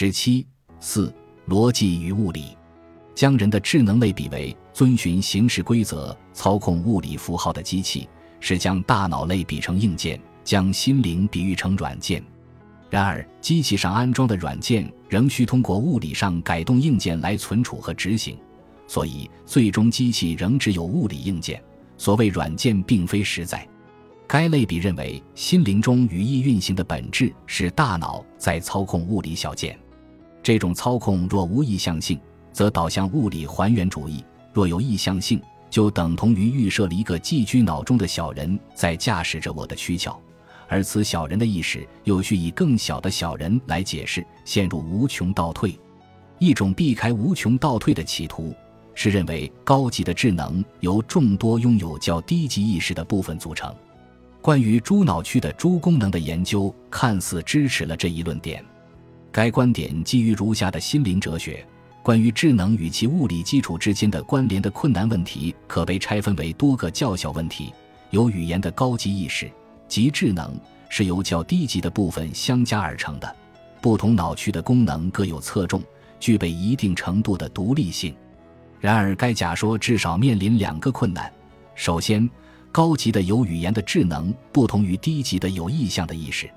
[0.00, 0.46] 十七
[0.78, 1.12] 四
[1.48, 2.56] 逻辑与物理，
[3.16, 8.08] 将人的智能类比为遵循形式规则、操控物理符号的机器，
[8.38, 12.22] 是将大脑类比成硬件，将心灵比喻成软件。
[12.88, 18.38] 然而，机器上安装的软件仍需通过物理上改动硬件来存储和执行，
[18.86, 21.60] 所以最终机器仍只有物理硬件。
[21.96, 23.68] 所谓软件，并非实在。
[24.28, 29.76] 该类比认为，心灵中语义运行的本质是大脑在操控物理小件。
[30.48, 32.18] 这种操控若无意向性，
[32.54, 40.16] 则导向物理还原主义；若有意向性，就等同于预设了一个寄居脑中的小人在驾驶着我的躯壳，
[40.66, 45.78] 而此小人的意识又需以更小的小人来解释，陷入无穷倒退。
[46.38, 48.54] 一种避开无穷倒退的企图，
[48.94, 53.70] 是认为高级的智能由众多拥有较低级意识的部分组成。
[54.40, 58.64] 关于猪脑区的猪功能的研究，看似支持了这一论点。
[59.38, 61.64] 该观点基于如下的心灵哲学：
[62.02, 67.72] 关于智能与其物理基础之间的关联的困难问题，可被拆分为多个较小问题。
[68.10, 69.48] 有语言的高级意识
[69.86, 73.36] 及智能是由较低级的部分相加而成的。
[73.80, 75.80] 不同脑区的功能各有侧重，
[76.18, 78.12] 具备一定程度的独立性。
[78.80, 81.32] 然而，该假说至少面临两个困难：
[81.76, 82.28] 首先，
[82.72, 86.50] 高级的有语言的智能不同于低级的有意向的意识，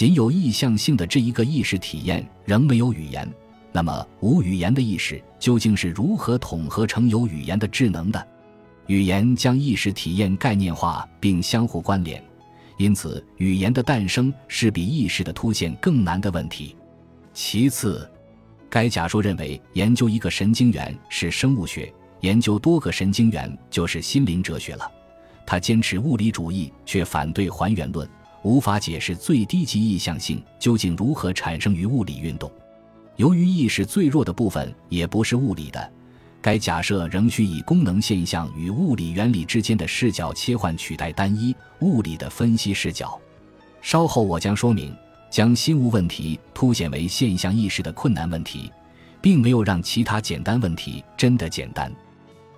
[0.00, 3.30] 仅有意向性的这一个意识体验仍没有语言。
[3.70, 8.28] 那么，无语言的意识究竟是如何统合成有语言的智能的？
[8.86, 12.24] 语言将意识体验概念化并相互关联，
[12.78, 16.74] 因此语言的诞生是比意识的凸显更难的问题。
[17.34, 18.10] 其次，
[18.70, 24.90] 该假说认为研究一个神经元是生物学，研究多个神经元就是心灵哲学了。
[25.46, 28.08] 他坚持物理主义，却反对还原论，
[28.42, 32.50] 无法解释最低级意向性究竟如何产生于物理运动。
[33.16, 35.92] 由于意识最弱的部分也不是物理的，
[36.40, 43.20] 该假设仍需以功能现象与物理原理之间的视角切换取代单一物理的分析视角。
[43.82, 44.94] 稍后我将说明，
[45.30, 48.72] 将心物问题凸显为现象意识的困难问题，
[49.20, 51.92] 并没有让其他简单问题真的简单。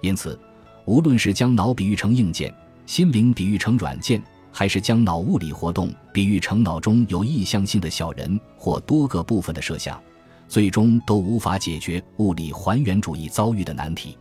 [0.00, 0.38] 因此，
[0.84, 2.54] 无论是将脑比喻成硬件，
[2.86, 10.00] 心灵比喻成软件，还是将脑物理活动比喻成脑中有意向性的小人或多个部分的设想，
[10.46, 14.16] 最终都无法解决物理还原主义遭遇的难题。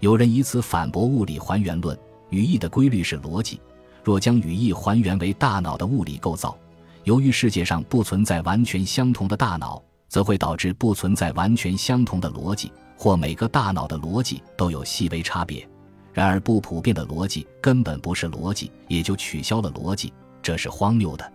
[0.00, 1.98] 有人以此反驳物理还原论：
[2.30, 3.60] 语义的规律是逻辑，
[4.02, 6.56] 若将语义还原为大脑的物理构造，
[7.02, 15.68] 由于世界上不存在完全相同的大脑，则会导致不存在完全相同的逻辑，或每个大脑的逻辑都有细微差别。
[16.14, 21.32] 然而，不普遍的逻辑根本不是逻辑，也就取消了逻辑，这是荒谬的。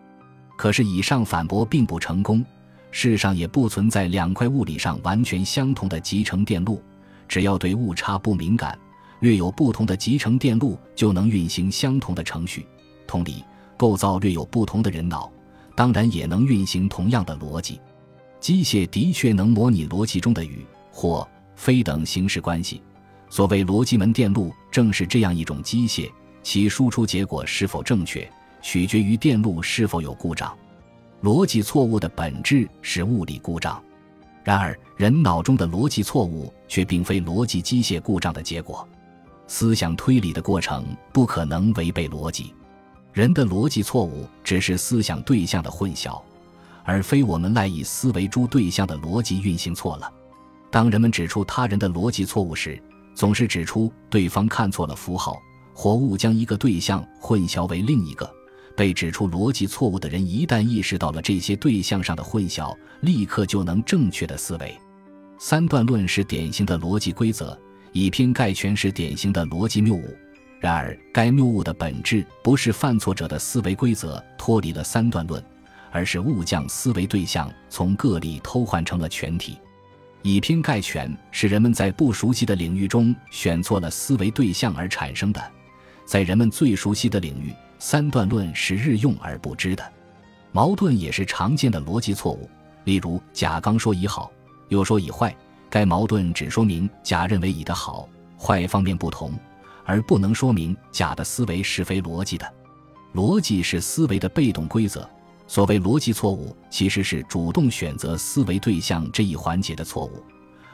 [0.58, 2.44] 可是，以上反驳并不成功。
[2.92, 6.82] 世上也不存在两块物理上完全相同的集成电路，
[7.28, 8.76] 只要对误差不敏感，
[9.20, 12.66] 略有不同的集成电路就能运行相同的程序。
[13.06, 13.44] 同理，
[13.78, 15.30] 构造略有不同的人脑，
[15.76, 17.80] 当然也能运行同样的逻辑。
[18.40, 22.82] 机械的确能模拟逻辑中的与或非等形式关系。
[23.30, 28.30] 所谓逻辑门电路正是这样一种机械，其输出结果是否正确，
[28.62, 30.56] 取决于电路是否有故障。
[31.22, 33.82] 逻辑错误的本质是物理故障，
[34.44, 38.88] 然而人脑中的逻辑错误却并非逻辑机械故障的结果。
[39.48, 42.54] 思想推理的过程不可能违背逻辑，
[43.14, 46.22] 人的逻辑错误只是思想对象的混淆，
[46.84, 50.12] 而非我们赖以思维诸对象的逻辑运行错了。
[50.72, 52.82] 当人们指出他人的逻辑错误时，
[53.20, 55.38] 总是指出对方看错了符号
[55.74, 58.34] 或误将一个对象混淆为另一个。
[58.78, 64.74] 被指出逻辑错误的人，一旦意识到了这些对象上的混淆，立刻就能正确的思维。
[65.38, 67.60] 三段论是典型的逻辑规则，
[67.92, 70.16] 以偏概全是典型的逻辑谬误。
[70.62, 75.44] 然而，该谬误的本质不是犯错者的思维规则脱离了三段论，
[75.92, 79.58] 而是误将思维对象从个例偷换成了全体。
[80.22, 85.42] 以偏概全是人们在不熟悉的领域中选错了思维对象而产生的，
[86.06, 89.94] 在人们最熟悉的领域，三段论是日用而不知的。
[90.52, 92.50] 矛盾也是常见的逻辑错误，
[92.84, 94.32] 例如甲刚说乙好，
[94.68, 95.36] 又说乙坏，
[95.70, 99.32] 该矛盾只说明甲认为乙的好坏方面不同，
[99.86, 102.52] 而不能说明甲的思维是非逻辑的。
[103.14, 105.10] 逻辑是思维的被动规则。
[105.50, 110.24] 所谓逻辑错误，其实是主动选择思维对象这一环节的错误，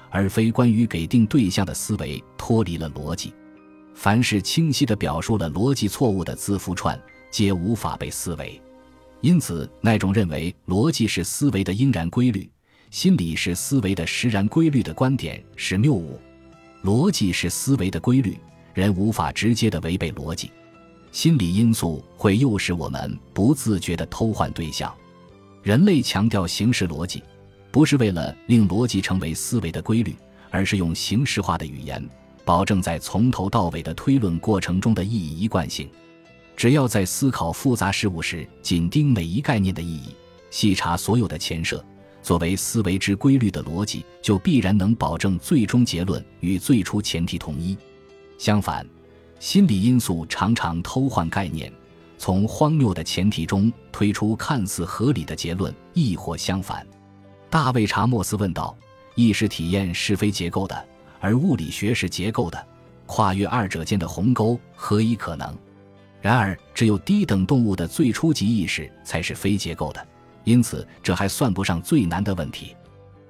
[0.10, 3.34] 而非关于给定对象的思维脱离了逻辑。
[3.94, 7.02] 凡是清晰地表述了逻辑错误的字符串，
[7.32, 8.62] 皆无法被思维。
[9.22, 12.52] 因此，那种认为逻辑是思维的应然规律，
[12.92, 16.20] 心理是思维的实然规律的观点是谬误。
[16.84, 18.38] 逻辑是思维的规律，
[18.74, 20.52] 人无法直接的违背逻辑。
[21.16, 24.94] 心理因素会诱使我们不自觉的偷换对象。
[25.64, 27.24] 人类强调形式逻辑，
[27.72, 30.14] 不是为了令逻辑成为思维的规律，
[30.50, 32.06] 而是用形式化的语言，
[32.44, 35.90] 保证在从头到尾的推论过程中的意义一贯性。
[36.54, 40.14] 只要在思考复杂事物时，紧盯每一概念的意义，
[40.50, 41.82] 细查所有的前设，
[42.22, 47.78] 作为思维之规律的逻辑，就必然能保证最终结论与最初前提统一。
[48.38, 48.86] 相反，
[49.46, 51.72] 心理因素常常偷换概念，
[52.18, 56.84] 从荒谬的前提中推出看似合理的结论，亦或相反。
[57.48, 58.76] 大卫·查莫斯问道
[59.14, 60.84] ：“意识体验是非结构的，
[61.20, 62.68] 而物理学是结构的，
[63.06, 65.56] 跨越二者间的鸿沟何以可能？”
[66.24, 70.08] 然而，只有低等动物的最初级意识才是非结构的，
[70.44, 72.76] 因此这还算不上最难的问题。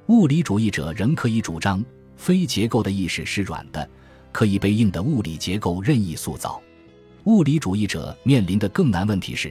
[0.08, 1.84] 物理主义者仍可以主张，
[2.16, 3.90] 非结构的意识是软的，
[4.36, 6.62] 可以被硬的物理结构任意塑造。
[7.24, 9.50] 物理主义者面临的更难问题是，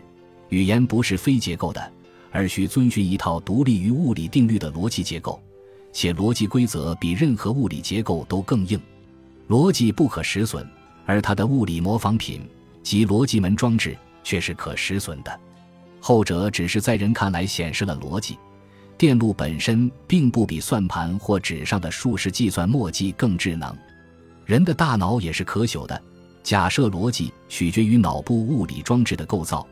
[0.50, 1.92] 语言不是非结构的，
[2.30, 5.42] 而需遵循一套独立于物理定律的逻辑结构，
[5.90, 8.78] 且逻辑规则比任何物理结构都更硬。
[9.48, 10.68] 逻辑不可实损，
[11.06, 12.42] 而它的物理模仿品。
[12.82, 15.40] 及逻辑门装置却是可实损的，
[15.98, 18.36] 后者只是在人看来显示了逻辑。
[18.98, 23.74] 电路本身并不比算盘或纸上的数式计算墨迹更智能。
[24.44, 26.00] 人的大脑也是可朽的。
[26.42, 29.66] 假设逻辑取决于脑部物理装置的构造，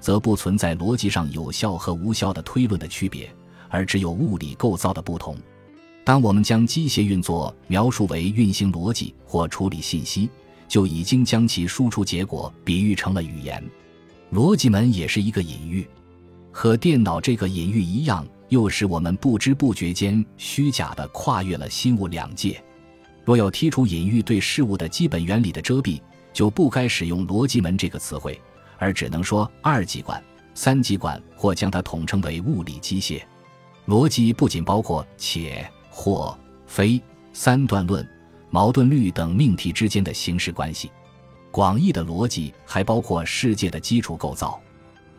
[0.00, 3.30] 则不存在逻辑上有效和无效的推论的区别，
[3.68, 5.36] 而只有物理构造的不同。
[6.04, 10.28] 当我们将机械运作描述为运行逻辑或处理信息。
[10.68, 13.64] 就已经将其输出结果比喻成了语言，
[14.30, 15.88] 逻辑门也是一个隐喻，
[16.52, 22.62] 和电脑这个隐喻一样，又使我们不知不觉间虚假的跨越了心物两界。
[23.28, 26.00] 若要剔除隐喻对事物的基本原理的遮蔽，
[26.32, 28.40] 就不该使用逻辑门这个词汇，
[28.78, 33.20] 而只能说二极管、三极管，或将它统称为物理机械。
[33.86, 36.34] 逻辑不仅包括且、或、
[36.66, 36.98] 非、
[37.34, 38.08] 三段论。
[38.48, 40.90] 矛盾律等命题之间的形式关系，
[41.50, 44.58] 广义的逻辑还包括世界的基础构造。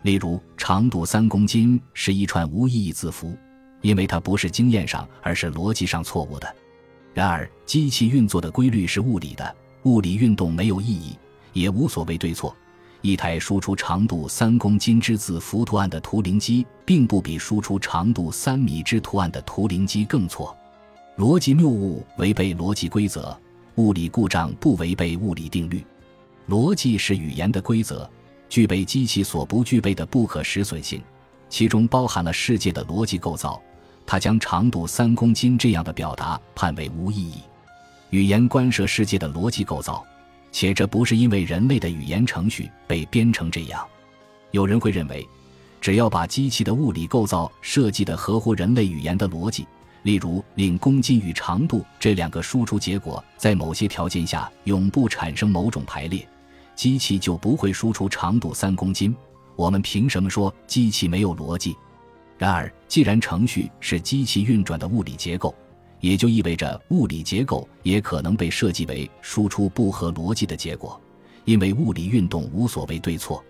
[0.02, 3.38] 例如，长度三公斤是一串无意义字符，
[3.82, 6.56] 因为它不是经验上，而是逻辑上错误的。
[7.14, 11.18] 然而，机器运作的规律是物理的，物理运动没有意义，
[11.54, 12.56] 也无所谓对错。
[13.02, 20.56] 一台输出长度三公斤之字符图案的图灵机，并不比输出长度三米之图案的图灵机更错。
[21.18, 23.38] 逻辑谬误违背逻辑规则，
[23.76, 25.84] 物理故障不违背物理定律。
[26.48, 28.10] 逻辑是语言的规则，
[28.50, 31.02] 具备机器所不具备的不可实损性，
[31.48, 33.62] 其中包含了世界的逻辑构造。
[34.10, 37.44] 他将长度三公斤这样的表达判为无意义。
[38.10, 40.04] 语言关涉世界的逻辑构造，
[40.52, 43.86] 且这不是因为人类的语言程序被编成这样。
[44.50, 45.30] 有人会认为，
[45.80, 49.68] 只要把机器的物理构造设计的合乎人类语言的逻辑。
[50.02, 56.28] 例如，令公斤与长度这两个输出结果在某些条件下永不产生某种排列，
[56.76, 59.16] 机器就不会输出长度三公斤。
[59.56, 61.76] 我们凭什么说机器没有逻辑？
[62.40, 65.56] 然而，既然程序是机器运转的物理结构，
[66.02, 71.00] 也就意味着物理结构也可能被设计为输出不合逻辑的结果，
[71.46, 73.42] 因为物理运动无所谓对错。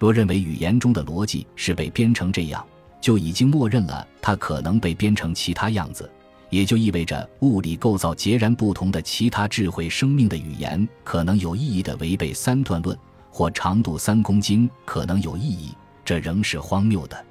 [0.00, 2.66] 若认为语言中的逻辑是被编成这样。
[3.00, 6.12] 就已经默认了它可能被编成其他样子，
[6.50, 12.94] 也就意味着物理构造截然不同的其他智慧生命的语言可能有意义的违背三段论，
[13.30, 15.70] 或长度三公斤可能有意义，
[16.04, 17.24] 这仍是荒谬的。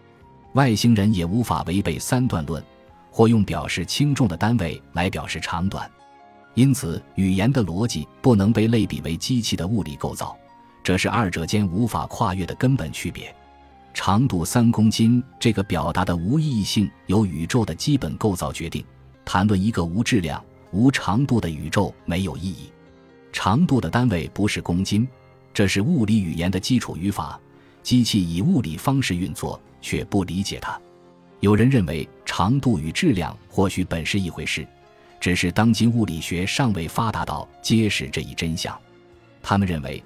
[0.53, 2.63] 外星人也无法违背三段论，
[3.11, 5.89] 或用表示轻重的单位来表示长短，
[6.55, 10.35] 因此语言的逻辑不能被类比为机器的物理构造，
[10.83, 13.33] 这是二者间无法跨越的根本区别。
[13.93, 18.83] 长度三公斤这个表达的无意义性由宇宙的基本构造决定。
[19.25, 22.71] 谈论一个无质量、无长度的宇宙没有意义。
[23.31, 25.07] 长度的单位不是公斤，
[25.53, 27.39] 这是物理语言的基础语法。
[27.83, 30.79] 机器以物理方式运作，却不理解它。
[31.39, 34.67] 有人认为长度与质量或许本是一回事，
[35.19, 38.77] 只是当今物理学尚未发达到揭示这一真相。
[39.41, 40.03] 他们认为。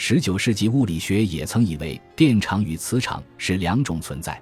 [0.00, 4.40] 十九世纪物理学也曾以为电场与磁场是两种存在，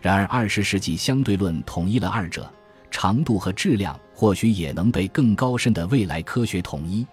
[0.00, 2.48] 然而二十世纪相对论统一了二者，
[2.88, 7.04] 长度和质量或许也能被更高深的未来科学统一。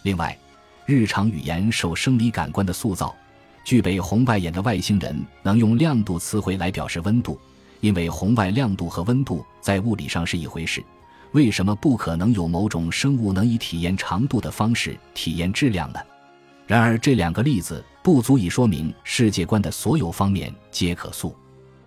[0.00, 0.34] 另外，
[0.86, 3.14] 日常语言受生理感官的塑造，
[3.66, 7.36] 具备红外眼的外星人能用亮度词汇来表示温度，
[7.80, 10.80] 因为红外亮度和温度在物理上是一回事，
[11.32, 15.98] 为什么不可能有某种生物能以体验长度的方式体验质量呢？
[16.64, 21.34] 然而，这两个例子不足以说明世界观的所有方面皆可塑。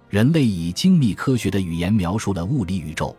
[0.09, 3.15] 人类以精密科学的语言描述了物理宇宙，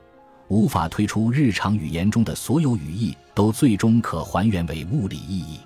[0.49, 5.59] 无法推出日常语言中的所有语义都最终可还原为物理意义。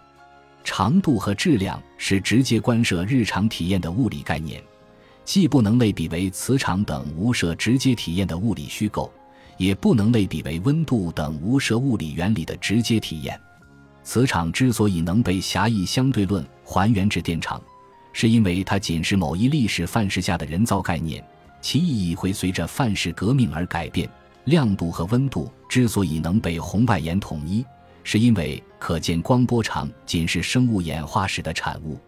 [0.65, 4.61] 长度和质量是直接关涉日常体验的物理概念。
[5.25, 9.11] 既不能类比为磁场等无涉直接体验的物理虚构，
[9.57, 13.39] 也不能类比为温度等无涉物理原理的直接体验。
[14.03, 17.63] 磁场之所以能被狭义相对论还原至电场，
[18.13, 21.25] 是因为它仅是某一历史范式下的人造概念，
[21.63, 24.07] 其意义会随着范式革命而改变。
[24.45, 27.65] 亮度和温度之所以能被红外眼统一，
[28.05, 31.99] 是因为可见光波长仅是生物演化史的产物。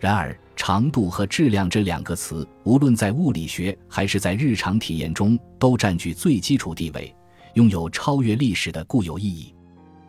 [0.00, 7.14] 然而，长度和质量这两个词，无论在物理学还是在日常体验中，都占据最基础地位，
[7.54, 9.54] 拥有超越历史的固有意义。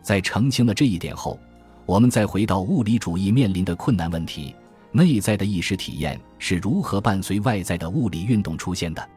[0.02, 1.40] 在澄清了这一点后，
[1.86, 4.56] 我们再回到物理主义面临的困难问题：
[4.92, 9.10] 内在的意识体验是如何伴随外在的物理运动出现的？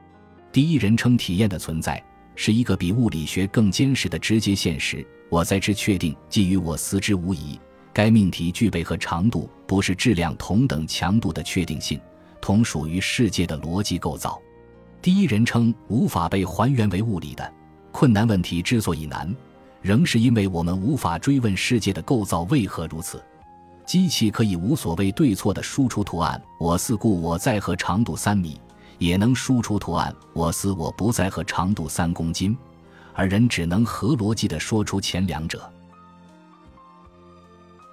[0.52, 2.02] 第一人称体验的存在
[2.34, 5.06] 是一个比物理学更坚实的直接现实。
[5.28, 7.58] 我在之确定，基于我思之无疑。
[7.92, 11.98] 该命题具备和长度不是质量同等强度的确定性，
[12.40, 14.40] 同属于世界的逻辑构造。
[15.00, 17.52] 第一人称无法被还原为物理的
[17.92, 19.34] 困难问题之所以难，
[19.80, 23.22] 仍是因为我们无法追问世界的构造为何如此。
[23.86, 28.60] 机器可以无所谓对错的输出图案“我思故我在”和长度三米，
[28.98, 32.56] 也能输出图案“我思我不在”和长度三公斤，
[33.16, 35.68] 而人只能合逻辑的说出前两者。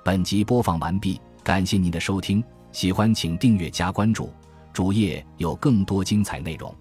[0.04, 4.32] 本集播放完毕，感谢您的收听，喜欢请订阅加关注，
[4.74, 6.76] 主页有更多精彩内容。